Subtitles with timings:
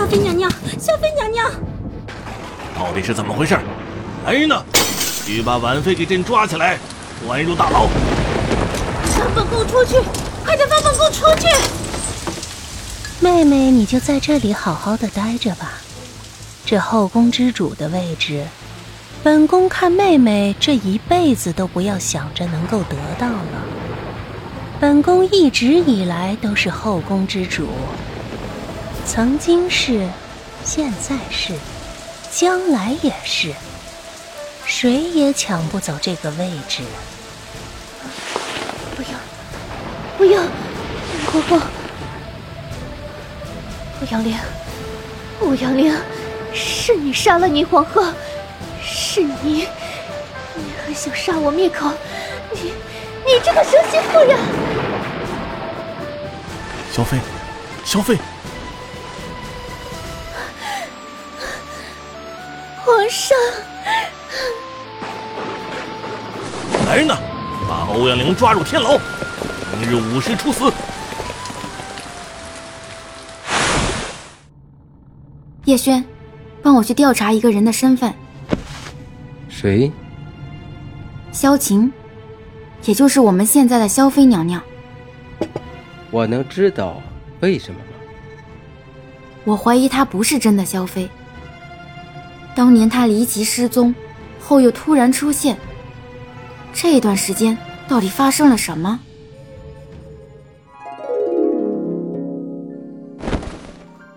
[0.00, 1.46] 小妃娘娘，小妃娘娘，
[2.74, 3.54] 到底是怎么回事？
[4.24, 4.62] 来人呐，
[5.26, 6.78] 去把婉妃给朕抓起来，
[7.26, 7.86] 关入大牢！
[9.04, 9.96] 放本宫出去，
[10.42, 11.48] 快点放本宫出去！
[13.20, 15.72] 妹妹，你就在这里好好的待着吧。
[16.64, 18.46] 这后宫之主的位置，
[19.22, 23.66] 本宫看妹妹这一辈子都不要想着能够得到了。
[24.80, 27.68] 本宫一直以来都是后宫之主，
[29.12, 30.06] 曾经是，
[30.64, 31.52] 现在是，
[32.30, 33.52] 将来也是，
[34.64, 36.84] 谁也抢不走这个位置。
[38.94, 39.08] 不要，
[40.16, 40.40] 不要，
[41.32, 41.58] 国公。
[43.98, 44.38] 欧阳玲，
[45.40, 45.92] 欧阳玲，
[46.54, 48.04] 是你杀了宁皇后，
[48.80, 49.66] 是你，
[50.54, 51.90] 你还想杀我灭口，
[52.52, 52.72] 你，
[53.26, 54.38] 你这个蛇蝎妇呀！
[56.92, 57.18] 萧妃，
[57.84, 58.16] 萧妃，
[63.10, 63.36] 上，
[66.86, 67.18] 来人呐，
[67.68, 68.96] 把欧阳玲抓入天牢，
[69.72, 70.72] 明日午时处死。
[75.64, 76.04] 叶轩，
[76.62, 78.14] 帮我去调查一个人的身份。
[79.48, 79.90] 谁？
[81.32, 81.92] 萧晴，
[82.84, 84.62] 也就是我们现在的萧妃娘娘。
[86.12, 87.02] 我能知道
[87.40, 87.86] 为什么吗？
[89.44, 91.08] 我怀疑她不是真的萧妃。
[92.60, 93.94] 当年他离奇失踪，
[94.38, 95.56] 后又突然出现，
[96.74, 97.56] 这段时间
[97.88, 99.00] 到底发生了什么？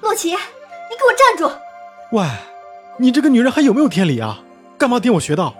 [0.00, 0.28] 洛奇。
[0.30, 0.36] 你
[0.94, 1.52] 给我站住！
[2.12, 2.28] 喂，
[2.96, 4.38] 你这个女人还有没有天理啊？
[4.78, 5.52] 干嘛点我穴道？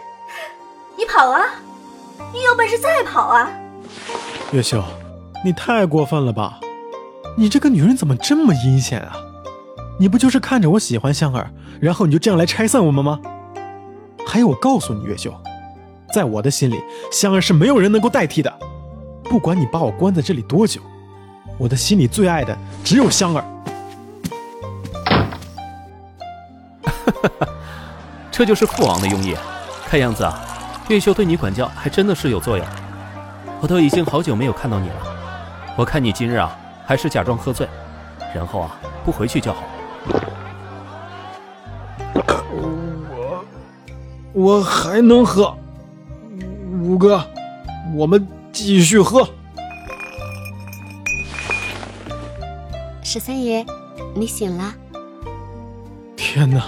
[0.98, 1.46] 你跑啊！
[2.30, 3.50] 你有本事再跑啊！
[4.52, 4.84] 月秀，
[5.42, 6.60] 你太过分了吧！
[7.38, 9.16] 你这个女人怎么这么阴险啊？
[9.98, 13.18] 你不就是看着我喜欢香儿，然后你就这样来拆散我们吗？
[14.26, 15.32] 还有，我告诉你，月秀，
[16.12, 16.78] 在我的心里，
[17.10, 18.52] 香儿是没有人能够代替的。
[19.24, 20.80] 不管你把我关在这里多久，
[21.56, 23.42] 我的心里最爱的只有香儿。
[28.30, 29.34] 这就是父王的用意。
[29.88, 30.38] 看样子啊，
[30.88, 32.66] 月秀对你管教还真的是有作用。
[33.62, 34.94] 我都已经好久没有看到你了，
[35.76, 36.54] 我看你今日啊，
[36.84, 37.66] 还是假装喝醉，
[38.34, 39.62] 然后啊，不回去就好。
[42.54, 43.44] 我
[44.32, 45.56] 我还能喝，
[46.82, 47.24] 五哥，
[47.94, 49.28] 我们继续喝。
[53.02, 53.64] 十三爷，
[54.14, 54.74] 你醒了。
[56.16, 56.62] 天哪！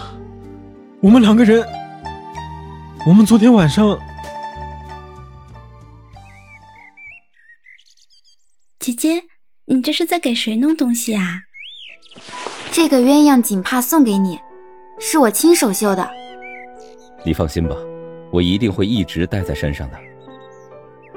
[1.01, 1.67] 我们两个人，
[3.07, 3.99] 我们昨天晚上，
[8.79, 9.25] 姐姐，
[9.67, 11.43] 你这是在给谁弄东西啊？
[12.81, 14.39] 这个鸳鸯锦帕送给你，
[15.01, 16.09] 是我亲手绣的。
[17.25, 17.75] 你放心吧，
[18.31, 19.99] 我一定会一直带在身上的。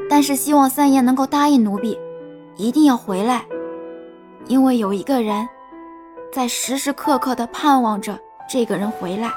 [0.09, 1.95] 但是希望三爷能够答应奴婢，
[2.57, 3.45] 一定要回来，
[4.47, 5.47] 因为有一个人
[6.33, 8.19] 在时时刻刻的盼望着
[8.49, 9.31] 这个人回来。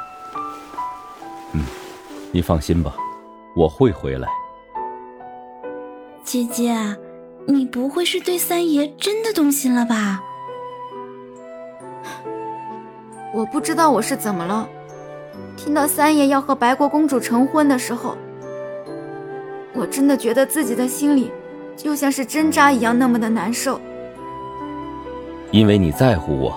[1.52, 1.60] 嗯
[2.32, 2.96] 你放心吧，
[3.54, 4.26] 我会回来。
[6.22, 6.74] 姐姐，
[7.46, 10.22] 你不会是对三爷真的动心了吧？
[13.34, 14.68] 我不知道我是怎么了，
[15.56, 18.16] 听到三爷要和白国公主成婚的时候，
[19.72, 21.32] 我真的觉得自己的心里
[21.76, 23.80] 就像是针扎一样，那么的难受。
[25.50, 26.54] 因为你在乎我，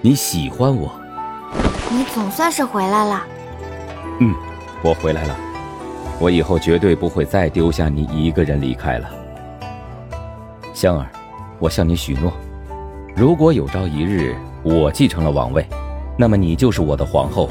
[0.00, 0.90] 你喜欢我，
[1.90, 3.22] 你总算是回来了。
[4.20, 4.34] 嗯。
[4.82, 5.36] 我回来了，
[6.18, 9.10] 我以后绝对不会再丢下你一个人离开了。
[10.72, 11.06] 香儿，
[11.58, 12.32] 我向你许诺，
[13.14, 15.66] 如果有朝一日我继承了王位，
[16.16, 17.48] 那么你就是我的皇后。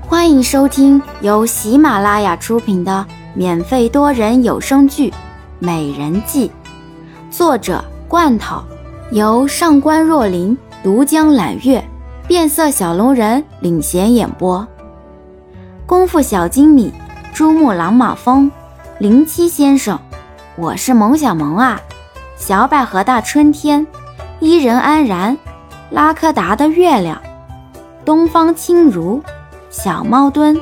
[0.00, 5.10] 欢迎收听由喜马拉雅出品的免费多人有声剧
[5.58, 6.48] 《美人计》，
[7.30, 8.62] 作者：罐头。
[9.10, 11.84] 由上官若琳、独江揽月、
[12.26, 14.66] 变色小龙人领衔演播。
[15.86, 16.90] 功夫小金米、
[17.34, 18.50] 珠穆朗玛峰、
[18.98, 20.00] 零七先生，
[20.56, 21.80] 我是萌小萌啊。
[22.36, 23.86] 小百合大春天、
[24.38, 25.36] 伊人安然、
[25.90, 27.20] 拉科达的月亮、
[28.04, 29.22] 东方青如、
[29.70, 30.60] 小猫墩、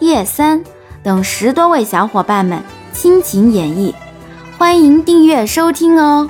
[0.00, 0.62] 叶三
[1.02, 2.60] 等十多位小伙伴们
[2.92, 3.94] 倾情演绎，
[4.58, 6.28] 欢迎订阅收听哦。